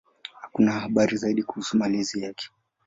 Hakuna 0.41 0.71
habari 0.71 1.17
zaidi 1.17 1.43
kuhusu 1.43 1.77
malezi 1.77 2.23
yake. 2.23 2.49